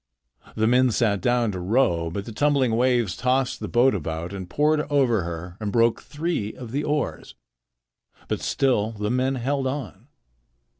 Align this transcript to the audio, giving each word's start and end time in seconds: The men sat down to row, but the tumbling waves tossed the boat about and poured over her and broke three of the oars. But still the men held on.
The 0.55 0.65
men 0.65 0.89
sat 0.89 1.21
down 1.21 1.51
to 1.51 1.59
row, 1.59 2.09
but 2.09 2.25
the 2.25 2.31
tumbling 2.31 2.75
waves 2.75 3.15
tossed 3.15 3.59
the 3.59 3.67
boat 3.67 3.93
about 3.93 4.33
and 4.33 4.49
poured 4.49 4.81
over 4.91 5.21
her 5.25 5.57
and 5.59 5.71
broke 5.71 6.01
three 6.01 6.55
of 6.55 6.71
the 6.71 6.83
oars. 6.83 7.35
But 8.27 8.41
still 8.41 8.93
the 8.93 9.11
men 9.11 9.35
held 9.35 9.67
on. 9.67 10.07